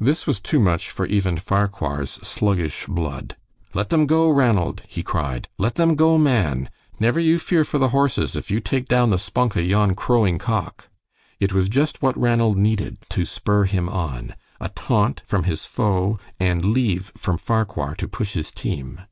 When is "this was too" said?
0.00-0.58